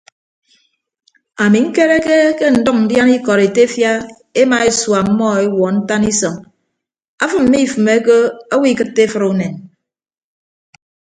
[1.43, 3.91] Ami ñkekere ke ndʌñ ndiana ikọd etefia
[4.41, 6.35] ema esua ọmmọ ewuọ ntan isọñ
[7.23, 8.15] afịm mmifịmeke
[8.53, 9.53] owo ikịtte efʌd unen.